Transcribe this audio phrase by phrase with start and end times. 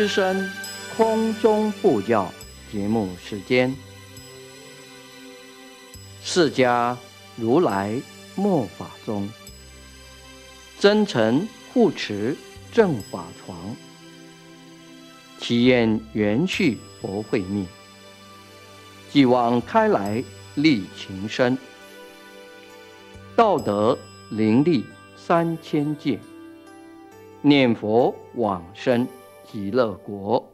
[0.00, 0.50] 德林之声
[0.96, 2.32] 空中布教
[2.72, 3.76] 节目时间，
[6.22, 6.96] 释迦
[7.36, 8.00] 如来
[8.34, 9.28] 末法中，
[10.78, 12.34] 真诚护持
[12.72, 13.76] 正法床，
[15.38, 17.66] 祈愿元续佛慧命，
[19.10, 20.24] 继往开来
[20.54, 21.58] 立情深，
[23.36, 23.98] 道德
[24.30, 24.82] 灵力
[25.14, 26.18] 三千界。
[27.42, 29.06] 念佛往生
[29.52, 30.48] 极乐国。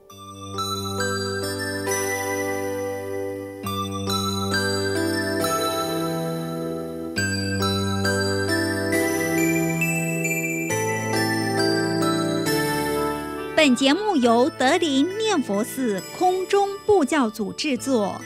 [13.54, 18.18] 本节目由德林念佛寺空中布教组制作，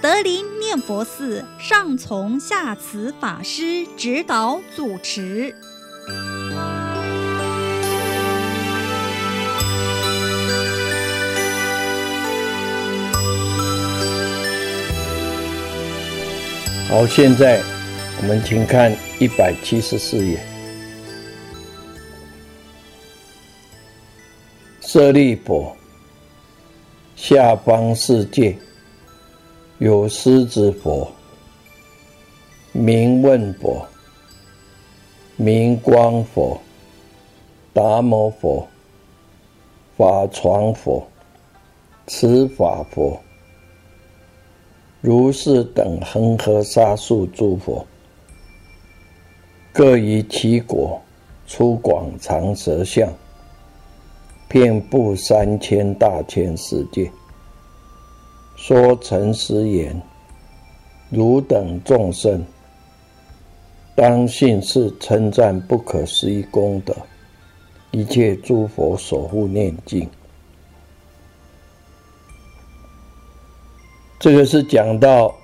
[0.00, 5.56] 德林念佛寺上从下慈法师指导主持。
[16.92, 17.58] 好，现在
[18.20, 20.38] 我们请看一百七十四页。
[24.82, 25.74] 舍利佛，
[27.16, 28.54] 下方世界
[29.78, 31.10] 有狮子佛、
[32.72, 33.88] 明问佛、
[35.36, 36.60] 明光佛、
[37.72, 38.68] 达摩佛、
[39.96, 41.08] 法床佛、
[42.06, 43.18] 持法佛。
[45.04, 47.84] 如是等恒河沙数诸佛，
[49.72, 51.02] 各于其国
[51.44, 53.12] 出广长舌相，
[54.46, 57.10] 遍布三千大千世界，
[58.54, 60.00] 说诚实言：
[61.10, 62.40] 汝等众生，
[63.96, 66.94] 当信是称赞不可思议功德，
[67.90, 70.08] 一切诸佛守护念经。
[74.22, 75.34] 这个是讲到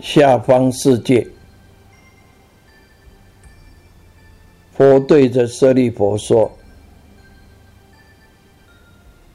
[0.00, 1.26] 下方世界，
[4.70, 6.54] 佛对着舍利佛说：“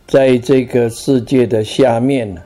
[0.06, 2.44] 在这个世界的下面呢，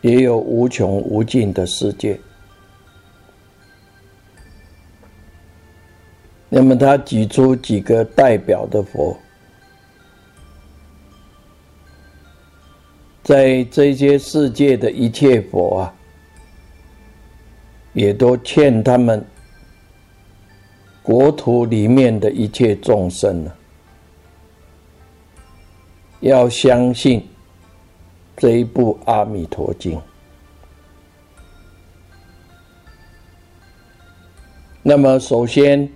[0.00, 2.16] 也有无穷无尽的世界。
[6.48, 9.18] 那么他举出几个代表的佛。”
[13.22, 15.94] 在这些世界的一切佛啊，
[17.92, 19.24] 也都劝他们
[21.02, 23.52] 国土里面的一切众生呢，
[26.20, 27.24] 要相信
[28.36, 29.98] 这一部《阿弥陀经》。
[34.82, 35.86] 那么，首先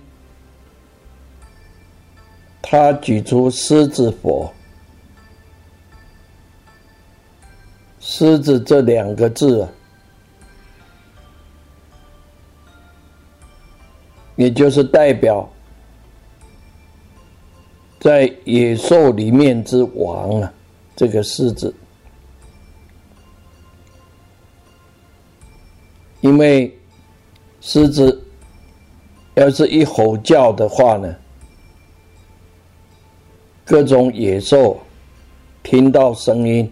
[2.61, 4.54] 他举出狮子佛。
[8.07, 9.69] 狮子这两个字啊，
[14.35, 15.49] 也就是代表
[17.99, 20.53] 在野兽里面之王啊，
[20.95, 21.73] 这个狮子，
[26.21, 26.71] 因为
[27.59, 28.23] 狮子
[29.33, 31.13] 要是一吼叫的话呢，
[33.65, 34.79] 各种野兽
[35.63, 36.71] 听到声音。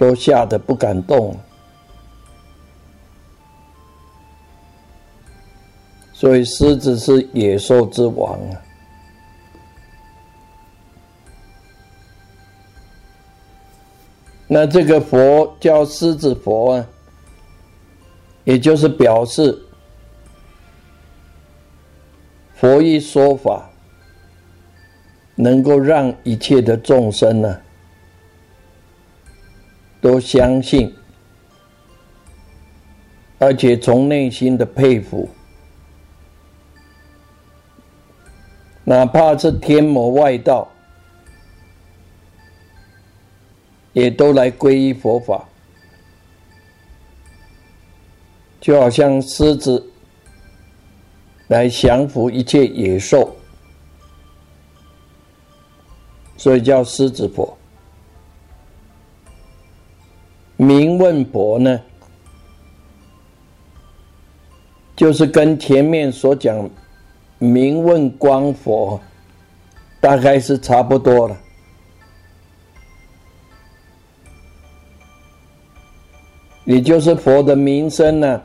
[0.00, 1.36] 都吓得不敢动，
[6.14, 8.56] 所以狮子是野兽之王啊。
[14.48, 16.86] 那这个佛叫狮子佛啊，
[18.44, 19.54] 也就是表示
[22.54, 23.68] 佛一说法，
[25.34, 27.60] 能够让一切的众生呢。
[30.00, 30.94] 都相信，
[33.38, 35.28] 而且从内心的佩服，
[38.84, 40.66] 哪怕是天魔外道，
[43.92, 45.46] 也都来皈依佛法，
[48.58, 49.92] 就好像狮子
[51.48, 53.36] 来降服一切野兽，
[56.38, 57.54] 所以叫狮子佛。
[60.60, 61.80] 明问佛呢，
[64.94, 66.68] 就是跟前面所讲
[67.38, 69.00] 明问光佛，
[70.02, 71.40] 大概是差不多了。
[76.66, 78.42] 也就是佛的名声呢，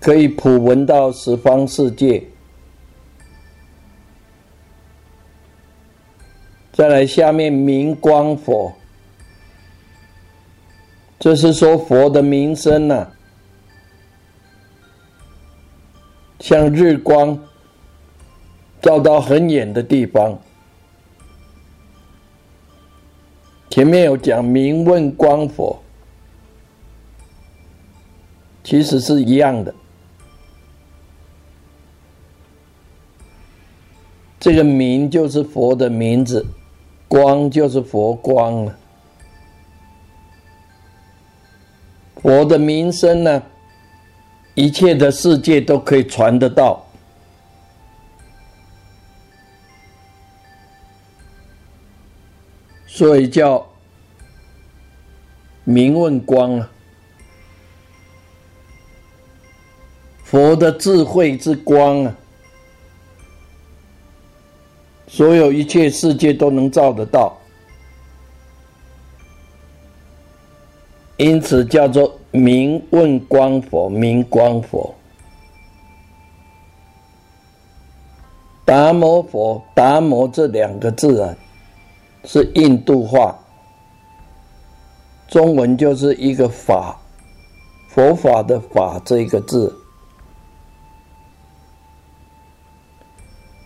[0.00, 2.20] 可以普闻到十方世界。
[6.74, 8.74] 再来下面明光佛，
[11.20, 13.06] 这是说佛的名声呐，
[16.40, 17.38] 像日光
[18.82, 20.36] 照到很远的地方。
[23.70, 25.80] 前面有讲明问光佛，
[28.64, 29.72] 其实是一样的。
[34.40, 36.44] 这个名就是佛的名字。
[37.14, 38.76] 光就是佛光了，
[42.20, 43.40] 佛的名声呢，
[44.54, 46.84] 一切的世界都可以传得到，
[52.84, 53.64] 所以叫
[55.62, 56.68] 明问光啊，
[60.24, 62.16] 佛的智慧之光啊。
[65.14, 67.32] 所有一切世界都能照得到，
[71.18, 74.92] 因此叫做明问光佛、明光佛、
[78.64, 79.62] 达摩佛。
[79.72, 81.36] 达摩这两个字啊，
[82.24, 83.38] 是印度话，
[85.28, 86.98] 中文就是一个法，
[87.88, 89.72] 佛法的法这个字。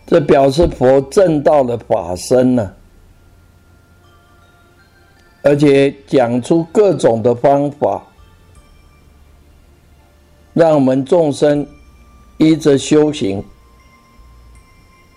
[0.09, 2.73] 这表示佛正道的法身呢，
[5.43, 8.03] 而且讲出各种的方法，
[10.53, 11.63] 让我们众生
[12.39, 13.45] 依着修行，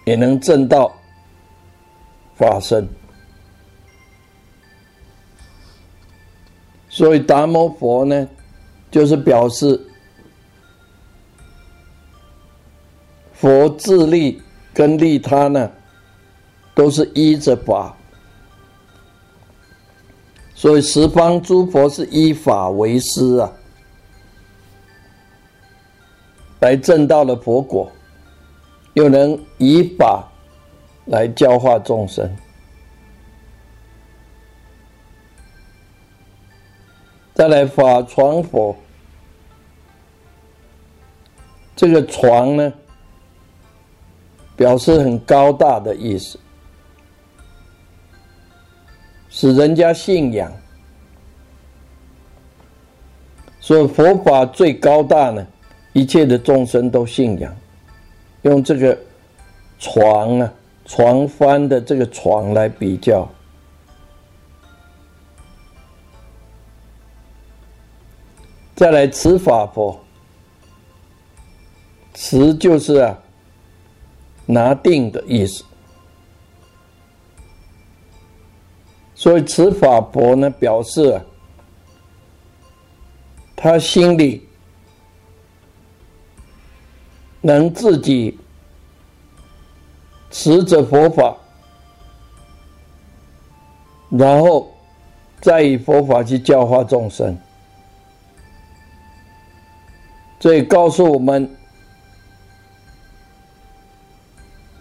[0.04, 0.92] 也能证到
[2.36, 2.86] 法身。
[6.90, 8.28] 所以达摩佛呢，
[8.90, 9.80] 就是表示
[13.32, 14.38] 佛自立。
[14.74, 15.70] 跟利他呢，
[16.74, 17.94] 都是依着法，
[20.54, 23.52] 所以十方诸佛是依法为师啊，
[26.60, 27.90] 来证到了佛果，
[28.94, 30.26] 又能以法
[31.06, 32.34] 来教化众生。
[37.34, 38.76] 再来法传佛，
[41.74, 42.72] 这个床呢？
[44.62, 46.38] 表示很高大的意思，
[49.28, 50.52] 使人家信仰。
[53.58, 55.44] 所以佛法最高大呢，
[55.92, 57.52] 一切的众生都信仰。
[58.42, 58.96] 用这个
[59.80, 60.52] 床啊，
[60.84, 63.28] 床翻的这个床来比较，
[68.76, 69.98] 再来持法佛，
[72.14, 73.18] 持就是啊。
[74.46, 75.64] 拿定的意思，
[79.14, 81.24] 所以持法佛呢表示啊，
[83.54, 84.46] 他心里
[87.40, 88.36] 能自己
[90.30, 91.36] 持着佛法，
[94.10, 94.70] 然后
[95.40, 97.38] 再以佛法去教化众生，
[100.40, 101.48] 这以告诉我们。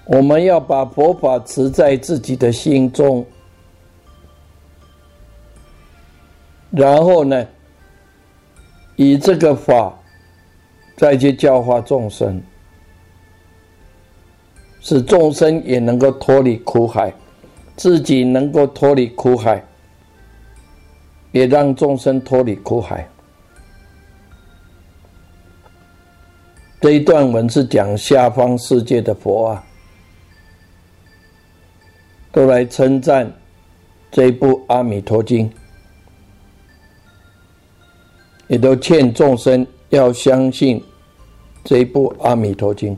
[0.06, 3.26] 我们要把佛法持在自己的心中，
[6.72, 7.48] 然后呢，
[8.96, 9.98] 以这个法
[10.98, 12.42] 再去教化众生，
[14.82, 17.14] 使众生也能够脱离苦海，
[17.78, 19.64] 自己能够脱离苦海，
[21.32, 23.08] 也让众生脱离苦海。
[26.82, 29.64] 这一段文是讲下方世界的佛啊。
[32.32, 33.32] 都来称赞
[34.10, 35.50] 这一部《阿弥陀经》，
[38.48, 40.82] 也都劝众生要相信
[41.64, 42.96] 这一部《阿弥陀经》。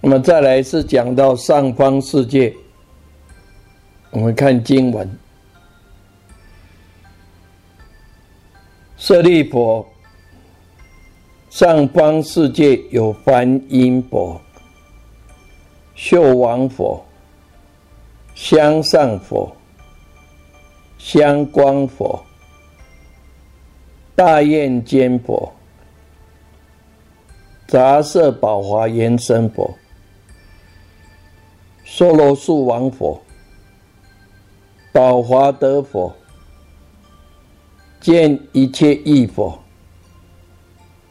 [0.00, 2.54] 那么再来是讲到上方世界，
[4.10, 5.18] 我们看经文：
[8.96, 9.86] 舍利佛，
[11.48, 14.40] 上方世界有梵音佛。
[15.94, 17.04] 秀王佛、
[18.34, 19.56] 香上佛、
[20.98, 22.24] 香光佛、
[24.16, 25.52] 大焰坚佛、
[27.68, 29.72] 杂色宝华延伸佛、
[31.84, 33.22] 娑罗树王佛、
[34.92, 36.12] 宝华德佛、
[38.00, 39.56] 见一切异佛，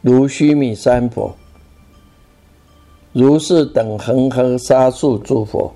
[0.02, 1.34] 如须弥山佛、
[3.14, 5.72] 如是等恒河沙数诸佛，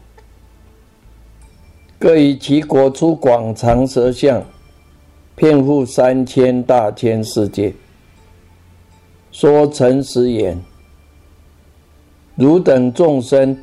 [1.99, 4.43] 各以其国出广长舌相，
[5.35, 7.71] 遍覆三千大千世界，
[9.31, 10.59] 说诚实言：
[12.35, 13.55] 汝等众生，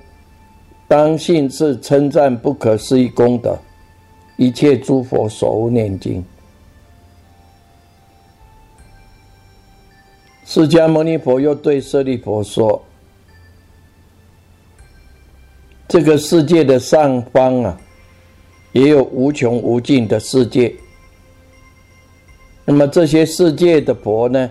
[0.87, 3.59] 当信是称赞不可思议功德，
[4.37, 6.25] 一切诸佛所念经。
[10.45, 12.81] 释迦牟尼佛又对舍利佛说
[15.95, 17.81] ：“这个世界的上方啊，
[18.73, 20.75] 也有无穷无尽的世界。
[22.65, 24.51] 那么这些世界的佛呢，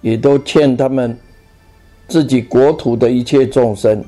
[0.00, 1.16] 也都欠他们
[2.08, 4.04] 自己国土的一切众生，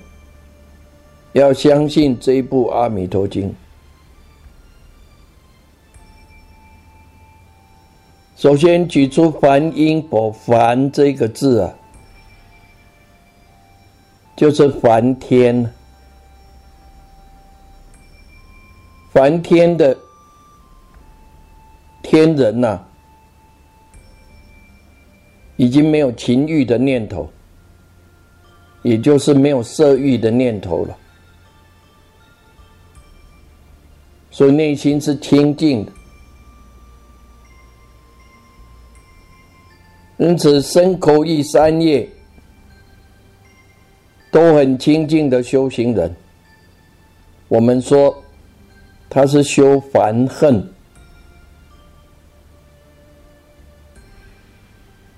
[1.32, 3.48] 要相信这部《阿弥陀经》。”
[8.34, 11.72] 首先举出“梵音佛”，“梵”这个字啊，
[14.34, 15.72] 就是梵天。
[19.12, 19.96] 梵天的
[22.02, 22.80] 天人呐，
[25.56, 27.28] 已经没有情欲的念头，
[28.82, 30.96] 也就是没有色欲的念头了，
[34.30, 35.92] 所以内心是清净的。
[40.18, 42.08] 因此，身口意三业
[44.30, 46.14] 都很清净的修行人，
[47.48, 48.14] 我们说
[49.10, 50.66] 他是修烦恨。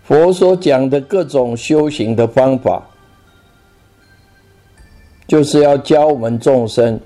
[0.03, 2.83] 佛所讲的各种修行的方法，
[5.29, 6.99] 就是要教我们众生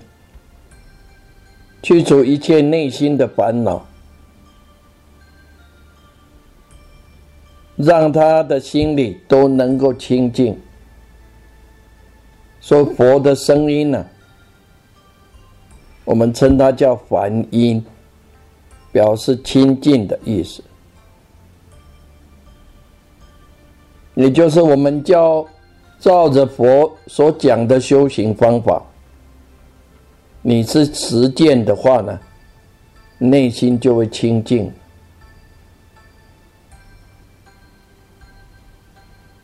[1.83, 3.85] 去除一切内心的烦恼。
[7.77, 10.59] 让他的心里都能够清净。
[12.59, 14.07] 说佛的声音呢，
[16.07, 17.85] 我们称它叫梵音，
[18.91, 20.63] 表示清净的意思。
[24.15, 25.47] 也就是我们教
[25.99, 28.83] 照着佛所讲的修行方法，
[30.41, 32.19] 你是实践的话呢，
[33.19, 34.73] 内心就会清净。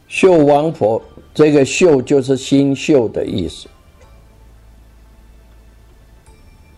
[0.06, 1.02] 秀王佛，
[1.34, 3.66] 这个“秀”就是心秀的意思。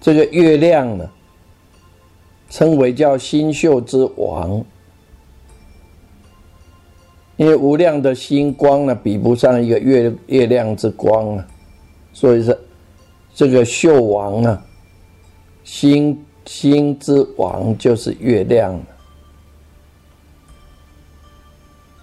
[0.05, 1.11] 这个月亮呢，
[2.51, 4.63] 称为叫星宿之王，
[7.39, 11.47] 因为无量的星光呢，比不上一个月月亮之光啊，
[12.13, 12.55] 所以说
[13.35, 14.63] 这个秀王啊，
[15.65, 18.79] 星星之王就是月亮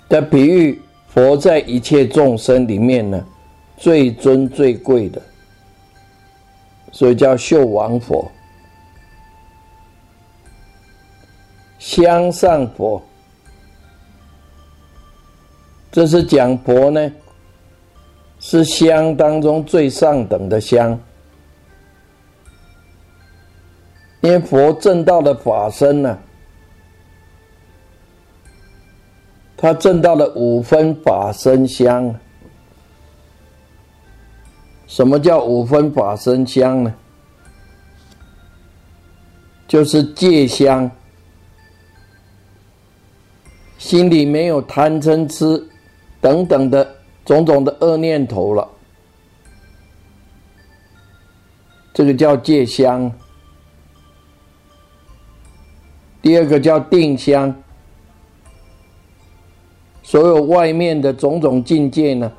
[0.09, 0.81] 的比喻。
[1.09, 3.23] 佛在一切众生里面呢，
[3.77, 5.21] 最尊最贵的，
[6.91, 8.29] 所以叫秀王佛、
[11.79, 13.01] 香上佛。
[15.91, 17.11] 这是讲佛呢，
[18.39, 20.97] 是香当中最上等的香，
[24.21, 26.17] 因为佛正道的法身呢。
[29.57, 32.15] 他证到了五分法身香。
[34.91, 36.93] 什么叫五分法身香呢？
[39.65, 40.91] 就是戒香，
[43.77, 45.65] 心里没有贪嗔痴
[46.19, 46.85] 等等的
[47.23, 48.67] 种种的恶念头了，
[51.93, 53.09] 这个叫戒香。
[56.21, 57.55] 第二个叫定香。
[60.03, 62.29] 所有外面的种种境界呢，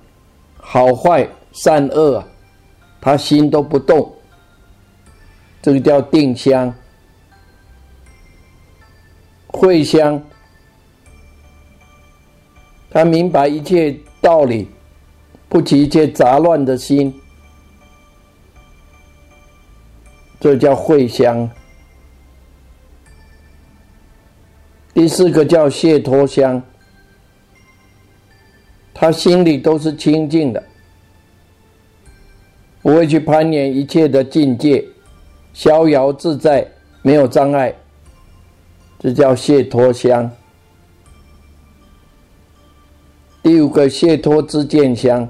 [0.59, 2.29] 好坏善恶啊，
[3.03, 4.15] 他心都不动，
[5.61, 6.73] 这个叫定香。
[9.49, 10.23] 慧香，
[12.89, 14.69] 他明白一切道理，
[15.49, 17.13] 不起一切杂乱的心，
[20.39, 21.51] 这叫慧香。
[24.95, 26.63] 第四个叫解脱香。
[28.95, 30.63] 他心里都是清净的，
[32.83, 34.85] 不会去攀岩一切的境界，
[35.55, 36.67] 逍遥自在，
[37.01, 37.73] 没有障碍，
[38.99, 40.31] 这叫解脱香。
[43.41, 45.29] 第五个解脱之见香，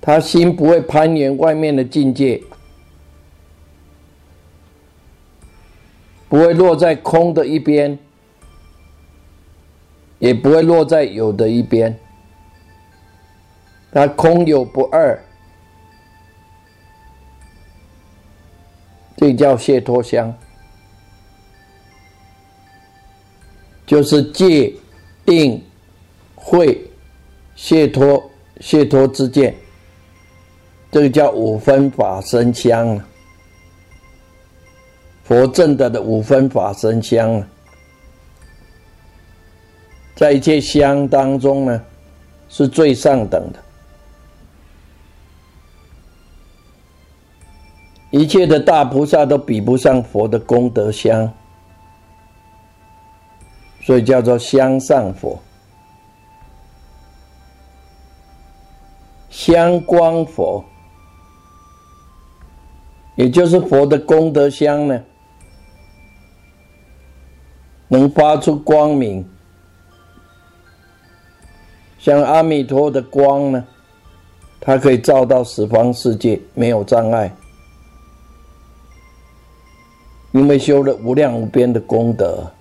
[0.00, 2.40] 他心不会攀岩外面的境界，
[6.28, 7.98] 不会落在空的一边，
[10.20, 11.98] 也不会落在有的一边。
[13.90, 15.18] 它空有不二，
[19.16, 20.32] 这叫解脱相，
[23.86, 24.72] 就是戒、
[25.24, 25.64] 定、
[26.34, 26.78] 慧、
[27.56, 28.22] 解脱、
[28.60, 29.54] 解脱之见。
[30.90, 32.98] 这个叫五分法身相，
[35.24, 37.42] 佛正德的五分法身相，
[40.14, 41.84] 在一切相当中呢，
[42.48, 43.62] 是最上等的。
[48.10, 51.32] 一切的大菩萨都比不上佛的功德香，
[53.82, 55.38] 所以叫做香上佛、
[59.28, 60.64] 香光佛。
[63.14, 65.02] 也就是佛的功德香呢，
[67.88, 69.28] 能发出光明，
[71.98, 73.66] 像阿弥陀的光呢，
[74.60, 77.34] 它可以照到十方世界，没有障碍，
[80.32, 82.52] 因为修了无量无边的功德。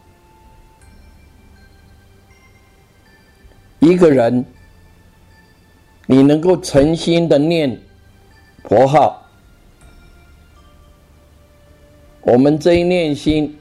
[3.80, 4.44] 一个人，
[6.06, 7.80] 你能够诚心的念
[8.64, 9.24] 佛号。
[12.22, 13.58] 我们这一念心，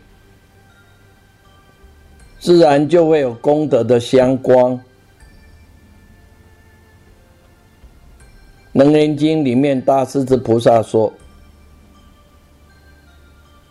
[2.38, 4.72] 自然就会有功德的相光。
[8.72, 11.12] 《楞严经》里面，大势至菩萨说：“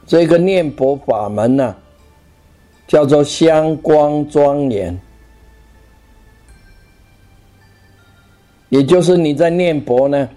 [0.06, 1.76] 这个念佛法门呢，
[2.88, 5.00] 叫做香光庄严，
[8.70, 10.30] 也就是你在念佛呢，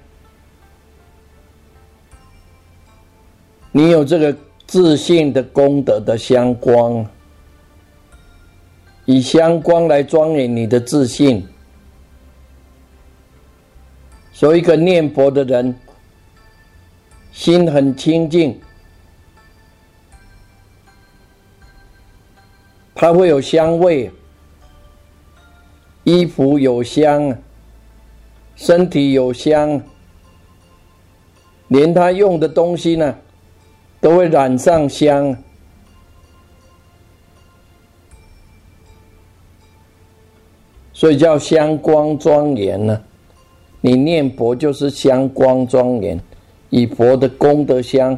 [3.72, 4.36] 你有这个。”
[4.68, 7.02] 自信的功德的香光，
[9.06, 11.42] 以香光来庄严你的自信。
[14.30, 15.74] 所以，一个念佛的人，
[17.32, 18.60] 心很清净，
[22.98, 24.10] 他会有香味，
[26.02, 27.38] 衣服有香，
[28.56, 29.80] 身体有香，
[31.68, 33.14] 连他用的东西呢。
[34.00, 35.36] 都会染上香，
[40.92, 43.02] 所以叫香光庄严呢。
[43.80, 46.20] 你念佛就是香光庄严，
[46.70, 48.16] 以佛的功德香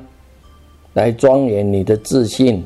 [0.92, 2.62] 来庄严你的自信。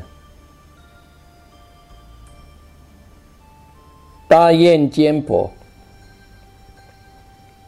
[4.34, 5.48] 大雁坚佛，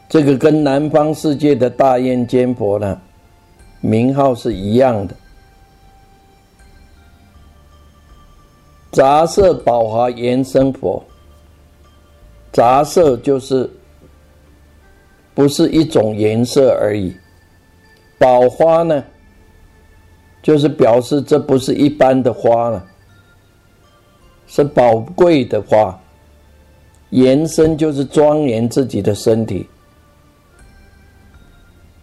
[0.09, 3.01] 这个跟南方世界的大雁坚佛呢，
[3.81, 5.15] 名号是一样的。
[8.91, 11.01] 杂色宝华延生佛，
[12.51, 13.71] 杂色就是
[15.37, 17.17] 不是一种颜色而已。
[18.19, 19.05] 宝花呢，
[20.43, 22.85] 就是表示这不是一般的花了，
[24.49, 25.97] 是宝贵的花。
[27.11, 29.69] 延伸就是庄严自己的身体，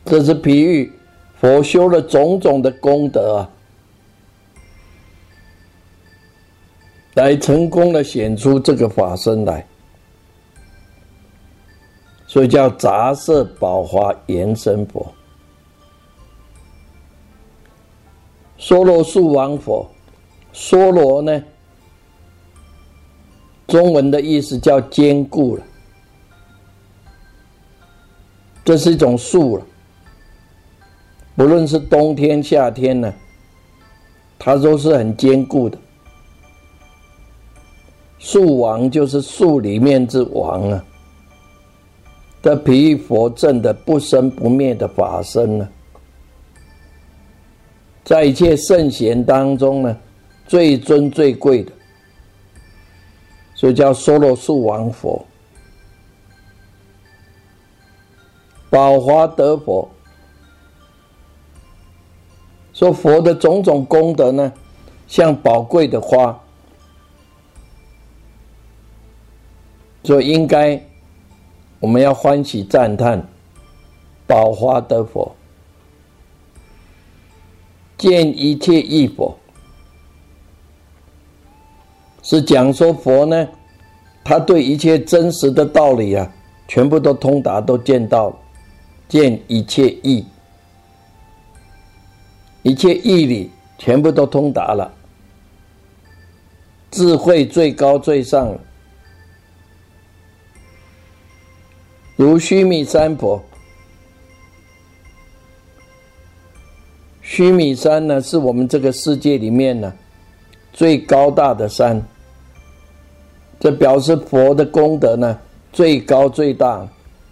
[0.05, 0.91] 这是比喻
[1.39, 3.49] 佛修了种种的功德啊。
[7.15, 9.63] 来成功的显出这个法身来，
[12.25, 15.13] 所以叫杂色宝华延伸佛，
[18.57, 19.87] 梭罗树王佛，
[20.55, 21.43] 梭罗呢，
[23.73, 25.63] 中文的意思叫坚固了，
[28.63, 29.65] 这是一种树了，
[31.35, 33.11] 不论是冬天夏天呢，
[34.37, 35.75] 它都是很坚固的。
[38.19, 40.85] 树王就是树里面之王啊，
[42.43, 45.67] 的皮佛正的不生不灭的法身呢，
[48.03, 49.97] 在一切圣贤当中呢，
[50.45, 51.71] 最尊最贵的，
[53.63, 55.25] 所以叫梭罗树王佛，
[58.69, 59.89] 宝华德佛，
[62.73, 64.51] 说佛的种种功德呢，
[65.07, 66.37] 像宝贵的花。
[70.03, 70.85] 所以应该，
[71.79, 73.25] 我们要欢喜赞叹，
[74.27, 75.33] 宝华德佛，
[77.97, 79.39] 见一切义佛，
[82.23, 83.47] 是讲说佛呢，
[84.23, 86.31] 他对一切真实的道理啊，
[86.69, 88.33] 全部都通达，都见到，
[89.09, 90.25] 见一切义，
[92.61, 94.89] 一切义理全部都通达了，
[96.91, 98.59] 智慧最高最上了。
[102.15, 103.43] 如须弥山佛，
[107.21, 109.93] 须弥山呢，是我们这个世界里面呢
[110.71, 112.01] 最高大的山。
[113.63, 115.39] 这表示佛的功德呢
[115.71, 116.85] 最高最大，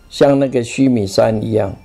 [0.09, 1.75] 像那个须弥山一样。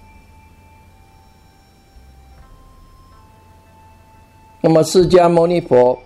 [4.61, 5.99] 那么释迦牟尼佛，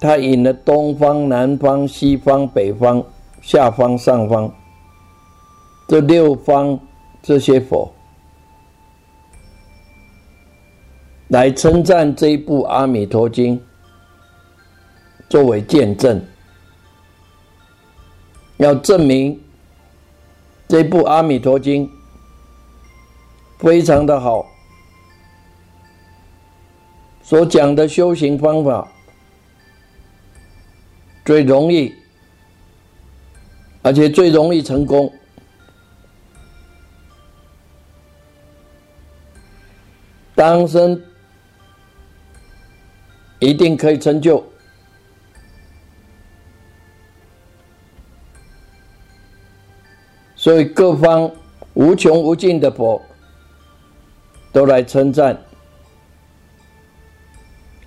[0.00, 3.00] 他引了东方、南方、西方、北方、
[3.40, 4.52] 下方、上方
[5.86, 6.76] 这六方
[7.22, 7.88] 这些佛，
[11.28, 13.56] 来称赞这一部《阿弥陀经》，
[15.28, 16.20] 作为见证。
[18.62, 19.40] 要证明
[20.68, 21.84] 这部《阿弥陀经》
[23.58, 24.46] 非常的好，
[27.24, 28.86] 所讲的修行方法
[31.24, 31.92] 最容易，
[33.82, 35.12] 而且最容易成功，
[40.36, 41.02] 当生
[43.40, 44.51] 一定可以成就。
[50.42, 51.30] 所以各方
[51.74, 53.00] 无穷无尽的佛
[54.50, 55.40] 都来称赞，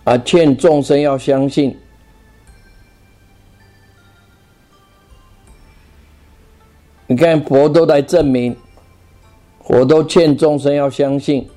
[0.06, 1.78] 啊，劝众生要相信。
[7.08, 8.56] 你看佛都来证明，
[9.62, 11.50] 佛都劝众生要相信。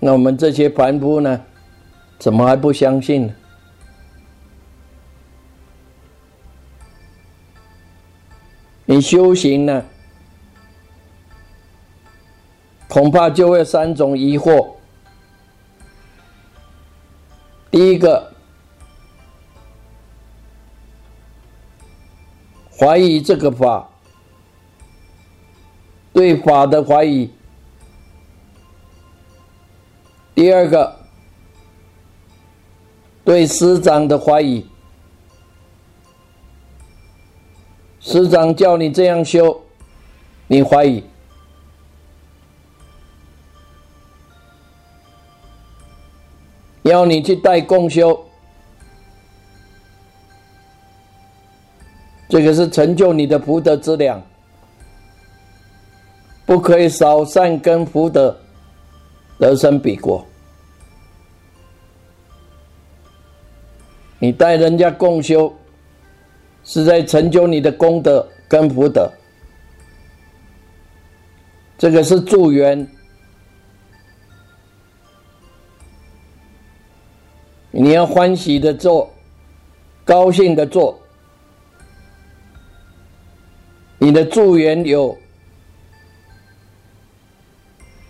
[0.00, 1.44] 那我们这些凡夫呢，
[2.18, 3.34] 怎么还不相信呢？
[8.90, 9.84] 你修行呢，
[12.88, 14.66] 恐怕就会三种疑惑。
[17.70, 18.32] 第一个，
[22.78, 23.86] 怀疑这个法，
[26.14, 27.28] 对法的怀疑；
[30.34, 30.98] 第二个，
[33.22, 34.66] 对师长的怀疑。
[38.00, 39.60] 师长叫你这样修，
[40.46, 41.02] 你怀疑；
[46.82, 48.18] 要你去带共修，
[52.28, 54.22] 这个是成就你的福德之量，
[56.46, 58.34] 不可以少善根福德，
[59.38, 60.24] 得生彼国。
[64.20, 65.52] 你带人家共修。
[66.68, 69.10] 是在成就你的功德跟福德，
[71.78, 72.86] 这个是助缘。
[77.70, 79.10] 你要欢喜的做，
[80.04, 81.00] 高兴的做，
[83.96, 85.16] 你的助缘有，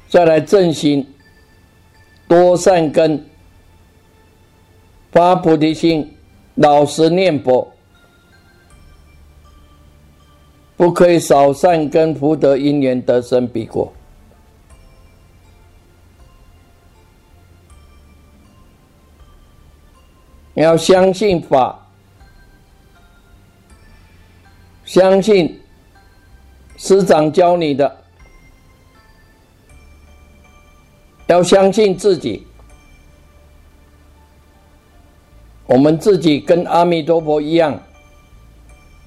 [0.09, 1.07] 再来正心，
[2.27, 3.25] 多善根，
[5.13, 6.13] 发菩提心，
[6.57, 7.73] 老实念佛。
[10.79, 13.93] 不可以少善根福德因缘得生彼国。
[20.55, 21.85] 你要相信法，
[24.85, 25.61] 相信
[26.77, 28.05] 师长教你的，
[31.27, 32.47] 要相信自己。
[35.67, 37.77] 我们自己跟阿弥陀佛一样，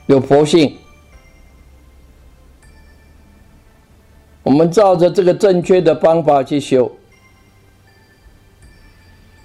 [0.07, 0.77] 有佛性。
[4.43, 6.91] 我们照着这个正确的方法去修，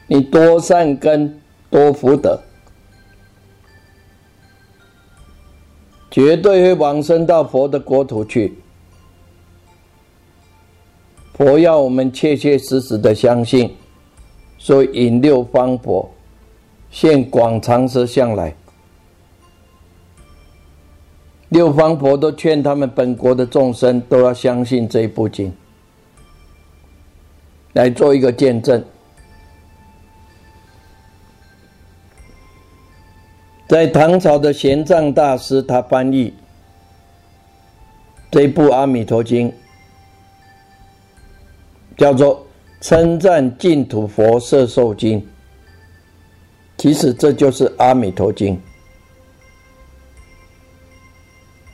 [0.06, 2.40] 你多善根多福德，
[6.10, 8.54] 绝对会往生到佛的国土去。
[11.34, 13.76] 佛要我们切切实实的相信，
[14.56, 16.10] 所以引六方佛
[16.90, 18.56] 现广长舌相来。
[21.50, 25.52] 六方佛都劝他们本国的众生都要相信这一部经，
[27.74, 28.84] 来做一个见证。
[33.68, 36.34] 在唐朝的玄奘大师，他翻译
[38.30, 39.48] 这部《阿弥陀经》，
[41.96, 42.36] 叫做
[42.88, 45.20] 《称赞净土佛摄受经》，
[46.76, 48.56] 其实这就是《阿弥陀经》。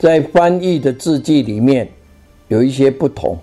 [0.03, 1.89] 在翻译的字迹里面
[2.49, 3.39] 有一些不同。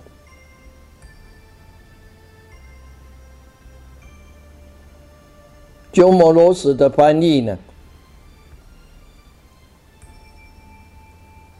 [5.91, 7.57] 鸠摩罗什的翻译呢，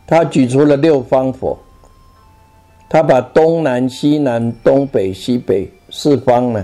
[0.06, 1.58] 他举出了六方佛，
[2.88, 6.64] 他把东南西南东北西北四方呢，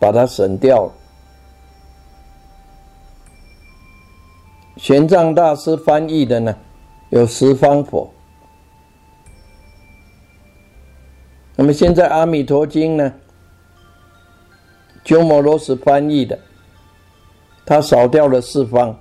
[0.00, 0.92] 把它省掉了。
[4.76, 6.56] 玄奘大师翻译的呢，
[7.10, 8.12] 有十方佛。
[11.54, 13.12] 那么现在《阿弥陀经》呢，
[15.04, 16.38] 鸠摩罗什翻译的，
[17.64, 18.94] 他少掉了四方，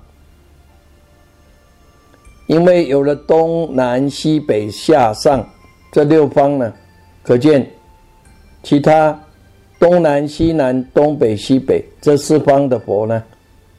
[2.47, 5.45] 因为有了东南西北下上
[5.91, 6.73] 这六方呢，
[7.23, 7.69] 可见
[8.63, 9.19] 其他
[9.77, 13.21] 东南西南东北西北这四方的佛呢，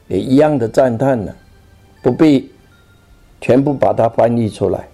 [0.07, 1.33] 也一样的赞叹呢。
[2.03, 2.51] 不必
[3.39, 4.87] 全部把它翻译出来。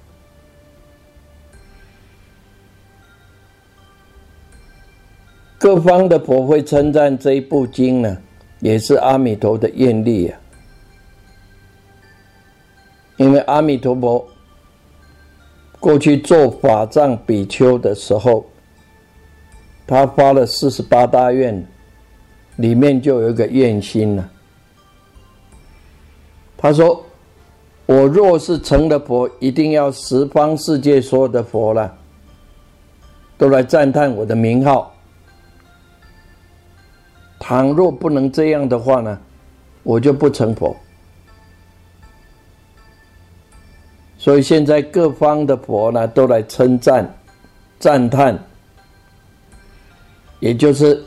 [5.57, 8.17] 各方的佛会称赞这一部经呢，
[8.59, 10.39] 也是阿弥陀的愿力啊。
[13.15, 14.27] 因为阿弥陀佛
[15.79, 18.45] 过去做法藏比丘的时候，
[19.87, 21.65] 他发了四十八大愿，
[22.57, 24.29] 里面就有一个愿心呢。
[26.57, 27.05] 他说
[27.93, 31.95] ：“我若是成了佛，一定要十方世界所有的佛了，
[33.37, 34.91] 都来赞叹我的名号。
[37.39, 39.19] 倘若不能这样的话呢，
[39.83, 40.75] 我就不成佛。
[44.17, 47.07] 所以现在各方的佛呢，都来称赞、
[47.77, 48.35] 赞叹，
[50.39, 50.99] 也就是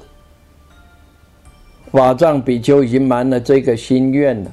[1.91, 4.53] 法藏比丘已经满了这个心愿了。”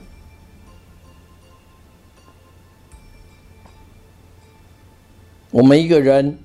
[5.53, 6.35] 我们一个人，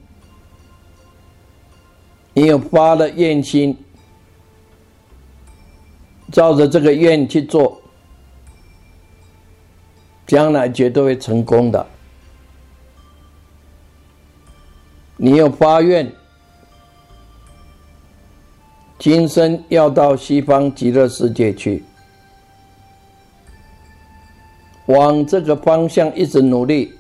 [2.35, 3.75] 你有发了愿心，
[6.31, 7.81] 照着这个愿去做，
[10.27, 11.87] 将来绝对会成功的。
[15.17, 16.13] 你有发愿，
[18.99, 21.83] 今生要到西方极乐世界去，
[24.85, 26.93] 往这个方向一直努力。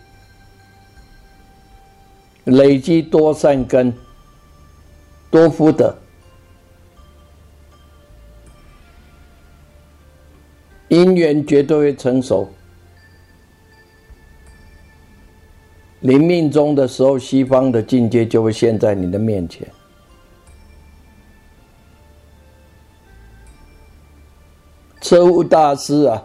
[2.48, 3.92] 累积多善根，
[5.30, 5.94] 多福德，
[10.88, 12.48] 因缘绝对会成熟。
[16.00, 19.68] 临命终的时候，西方的境界就会现在你的面前。
[25.02, 26.22] 车务大师啊，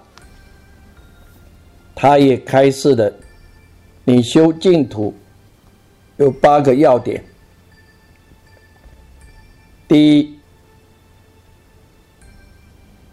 [1.94, 3.12] 他也开示了，
[4.06, 5.14] 你修净土。
[6.24, 7.24] 有八个要点。
[9.88, 10.40] 第一，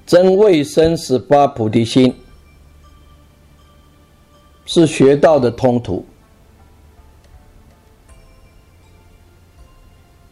[0.06, 2.14] 真为生死发菩提心，
[4.64, 6.06] 是学道的通途。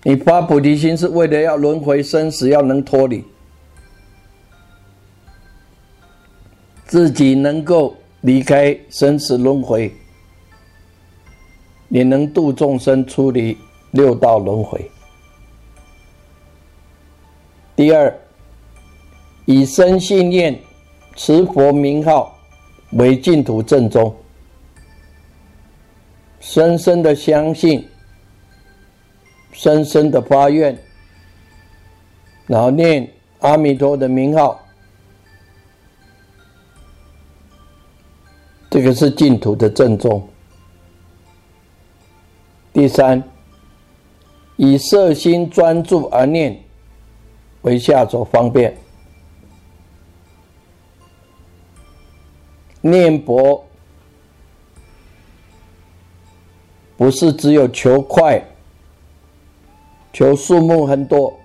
[0.05, 3.23] 你发菩提心是为了要轮回生死，要能脱离，
[6.87, 9.93] 自己能够离开生死轮回。
[11.89, 13.57] 你能度众生出离
[13.93, 14.91] 六道轮回。
[17.75, 18.15] 第二，
[19.47, 20.59] 以身信念
[21.17, 22.37] 持佛名号
[22.93, 24.15] 为净土正宗，
[26.41, 27.89] 深深的相信，
[29.53, 30.79] 深深的发愿，
[32.47, 34.61] 然后念阿弥陀的名号，
[38.69, 40.29] 这个是净土的正宗。
[42.79, 43.21] 第三，
[44.55, 46.63] 以色心专注而念
[47.63, 48.73] 为下手方便。
[52.81, 53.67] 念佛
[56.97, 58.41] 不是只有求快、
[60.13, 61.37] 求数目很多，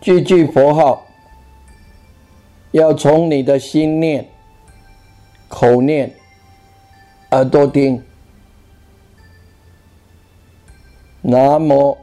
[0.00, 1.06] 句句佛号
[2.72, 4.28] 要从你的心念、
[5.46, 6.12] 口念。
[7.30, 8.02] 耳朵听，
[11.22, 11.96] 南无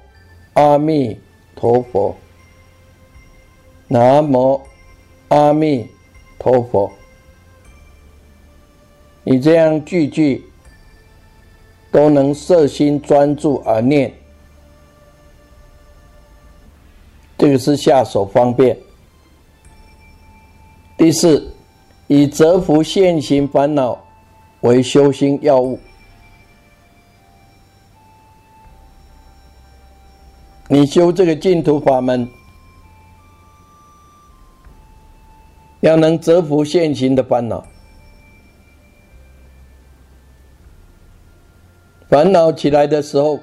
[0.54, 1.20] 阿弥
[1.54, 2.16] 陀佛，
[3.90, 4.62] 南无
[5.28, 5.86] 阿弥
[6.40, 6.90] 陀佛。
[9.26, 10.46] 你这样句句
[11.92, 14.14] 都能摄心专注而念，
[17.38, 18.80] 这个是下手方便。
[20.98, 21.54] 第四，
[22.08, 24.07] 以折伏现行烦恼。
[24.62, 25.80] 为修心要务，
[30.68, 32.28] 你修这个净土法门，
[35.82, 37.66] 要能折服现行的烦恼。
[42.10, 43.40] 烦恼起来的时候，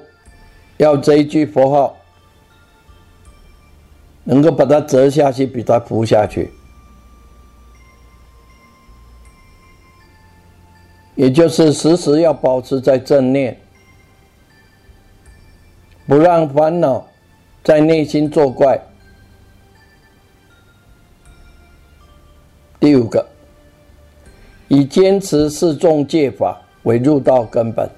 [0.77, 1.95] 要这一句佛号，
[4.23, 6.51] 能够把它折下去，比它服下去。
[11.15, 13.57] 也就是时时要保持在正念，
[16.05, 17.07] 不让烦恼
[17.63, 18.77] 在内心作怪。
[22.79, 23.25] 第五个，
[24.67, 27.89] 以坚持四众戒法为入道根本。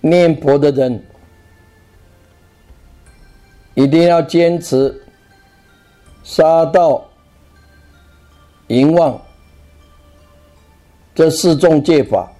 [0.00, 1.04] 念佛的人
[3.74, 5.02] 一定要坚持
[6.22, 7.06] 杀道、
[8.68, 9.20] 淫妄。
[11.16, 12.30] 这四种戒法，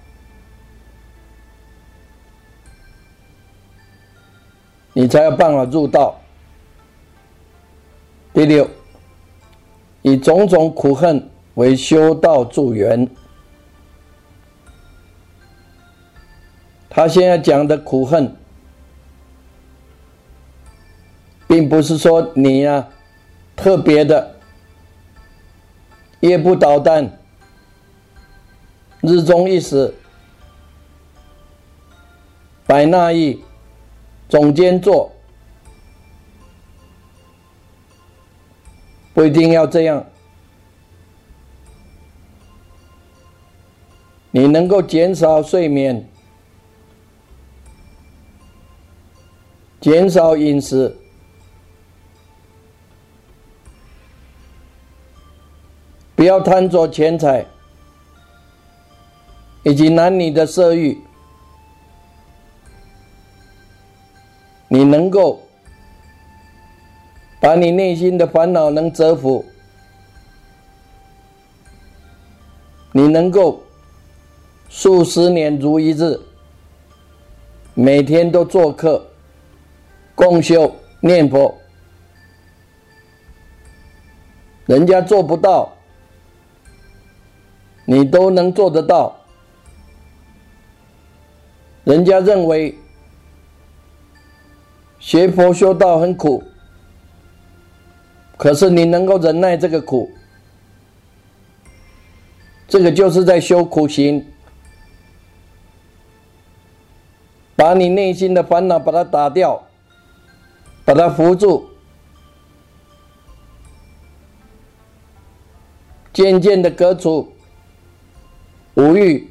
[4.92, 6.20] 你才有办法入道。
[8.34, 8.68] 第六，
[10.02, 13.08] 以种种苦恨为修道助缘。
[16.90, 18.36] 他现在讲的苦恨，
[21.48, 22.86] 并不是说你呀
[23.56, 24.36] 特别的
[26.20, 27.10] 夜不捣蛋。
[29.06, 29.94] 日中一时，
[32.66, 33.40] 百纳意，
[34.28, 35.12] 总监做，
[39.14, 40.04] 不一定要这样。
[44.32, 46.04] 你能够减少睡眠，
[49.80, 50.98] 减少饮食，
[56.16, 57.46] 不要贪着钱财。
[59.66, 60.96] 以及男女的色欲，
[64.68, 65.42] 你能够
[67.40, 69.44] 把你内心的烦恼能折服，
[72.92, 73.60] 你能够
[74.68, 76.16] 数十年如一日，
[77.74, 79.04] 每天都做客
[80.14, 81.52] 共修念佛，
[84.66, 85.72] 人家做不到，
[87.84, 89.12] 你都能做得到。
[91.86, 92.76] 人家认为
[94.98, 96.42] 学佛修道很苦，
[98.36, 100.10] 可是你能够忍耐这个苦，
[102.66, 104.26] 这个就是在修苦行，
[107.54, 109.62] 把你内心的烦恼把它打掉，
[110.84, 111.70] 把它扶住，
[116.12, 117.32] 渐渐的割除
[118.74, 119.30] 无欲。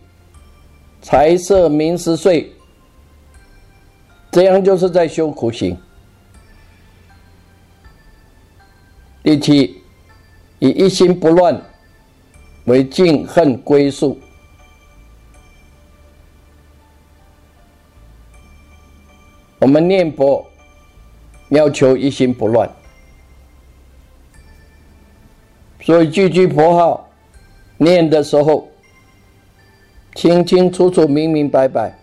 [1.06, 2.52] 财色名食睡，
[4.32, 5.78] 这样就是在修苦行。
[9.22, 9.84] 第七，
[10.58, 11.62] 以一心不乱
[12.64, 14.20] 为敬恨归宿。
[19.60, 20.44] 我们念佛
[21.50, 22.68] 要求一心不乱，
[25.82, 27.08] 所以句句佛号
[27.78, 28.68] 念的时候。
[30.16, 32.00] 清清楚楚、明明白白，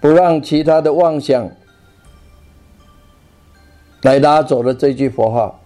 [0.00, 1.48] 不让其他的妄想
[4.02, 5.60] 来拉走了这句佛号。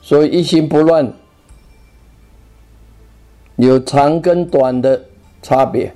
[0.00, 1.12] 所以一心不乱，
[3.56, 5.04] 有长跟短的
[5.42, 5.92] 差别。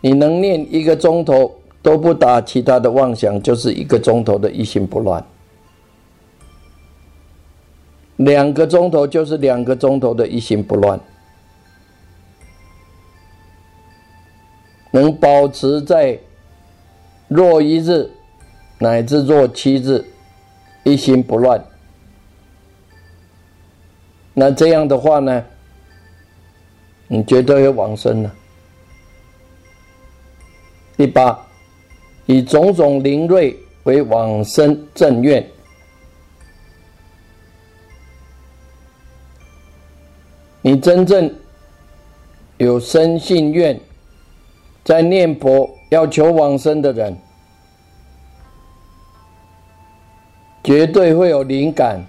[0.00, 5.24] 你能念一个钟头都不打其他的妄想，就是一个钟头的一心不乱。
[8.24, 11.00] 两个钟头就是两个钟头的一心不乱，
[14.90, 16.18] 能保持在
[17.28, 18.10] 若一日
[18.78, 20.04] 乃至若七日
[20.84, 21.64] 一心不乱，
[24.34, 25.44] 那这样的话呢，
[27.08, 28.34] 你绝对会往生了。
[30.96, 31.38] 第八，
[32.26, 35.44] 以种种灵锐为往生正愿。
[40.62, 41.32] 你真正
[42.56, 43.78] 有生信愿，
[44.84, 47.16] 在念佛要求往生的人，
[50.62, 52.00] 绝对会有灵感，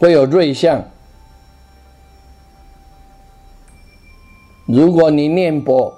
[0.00, 0.84] 会有瑞相。
[4.66, 5.94] 如果你念佛，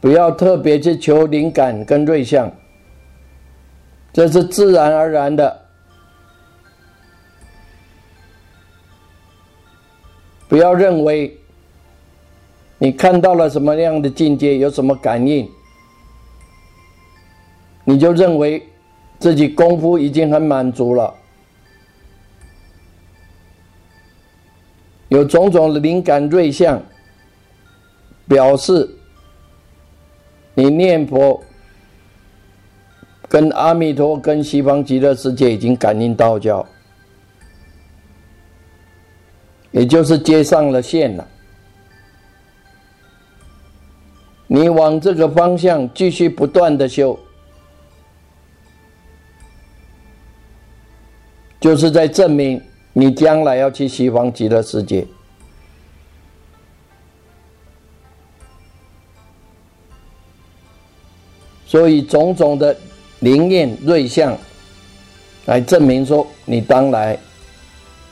[0.00, 2.48] 不要特别去求灵感跟瑞相，
[4.12, 5.61] 这是自然而然的。
[10.52, 11.34] 不要认为
[12.76, 15.50] 你看到了什么样的境界，有什么感应，
[17.84, 18.62] 你就认为
[19.18, 21.14] 自己功夫已经很满足了，
[25.08, 26.82] 有种种灵感瑞相，
[28.28, 28.86] 表示
[30.52, 31.42] 你念佛
[33.26, 36.62] 跟阿弥陀、跟西方极乐世界已经感应道交，
[39.72, 41.26] 也就是接上了线了。
[44.46, 47.18] 你往这个方向继续不断的修，
[51.58, 52.62] 就是在证明
[52.92, 55.06] 你将来要去西方极乐世界。
[61.64, 62.76] 所以种种的
[63.20, 64.36] 灵验瑞相，
[65.46, 67.18] 来证明说你当来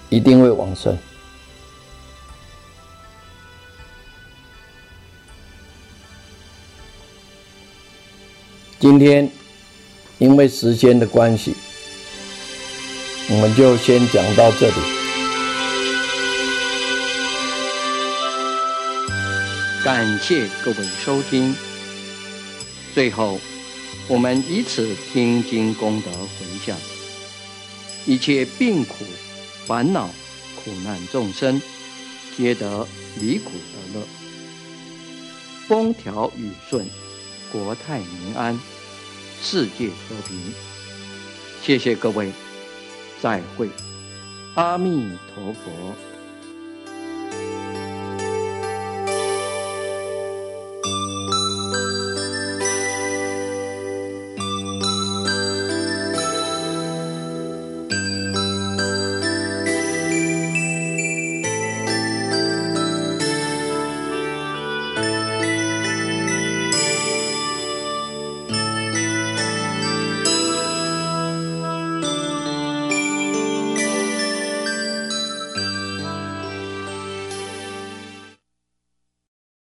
[0.08, 0.96] 一定会往生。
[8.80, 9.30] 今天
[10.16, 11.54] 因为时间的关系，
[13.28, 14.74] 我们就先讲到这里。
[19.84, 21.54] 感谢各位收听。
[22.94, 23.38] 最后，
[24.08, 26.74] 我们以此听经功德回向，
[28.06, 29.04] 一切病苦、
[29.66, 30.08] 烦恼、
[30.56, 31.60] 苦难众生，
[32.34, 32.88] 皆得
[33.20, 33.50] 离苦
[33.92, 34.06] 得乐，
[35.68, 36.86] 风调雨顺。
[37.52, 38.58] 国泰民安，
[39.42, 40.52] 世界和平。
[41.62, 42.32] 谢谢各位，
[43.20, 43.68] 再会，
[44.54, 46.09] 阿弥陀佛。